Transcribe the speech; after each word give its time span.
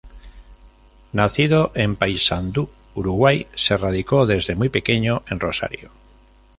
Nacido 1.13 1.71
en 1.75 1.95
Paysandú, 1.95 2.71
Uruguay, 2.95 3.45
se 3.55 3.77
radicó 3.77 4.25
desde 4.25 4.55
muy 4.55 4.69
pequeño 4.69 5.21
en 5.29 5.39
Rosario. 5.39 5.91